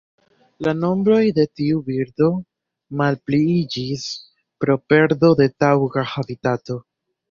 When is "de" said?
1.39-1.45, 5.45-5.53